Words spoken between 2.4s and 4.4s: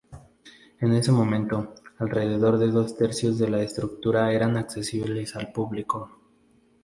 de dos tercios de la estructura